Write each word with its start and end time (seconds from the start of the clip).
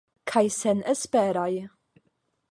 Kaj 0.29 0.41
senesperaj. 0.55 1.51